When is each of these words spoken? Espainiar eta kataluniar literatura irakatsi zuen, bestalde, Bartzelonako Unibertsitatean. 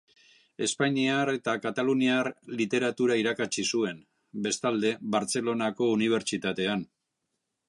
Espainiar 0.67 1.31
eta 1.33 1.53
kataluniar 1.65 2.31
literatura 2.61 3.19
irakatsi 3.25 3.67
zuen, 3.75 4.03
bestalde, 4.49 4.95
Bartzelonako 5.17 5.95
Unibertsitatean. 6.01 6.89